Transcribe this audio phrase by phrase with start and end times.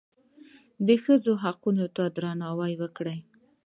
[0.87, 3.19] د ښځو حقوقو ته درناوی وکړئ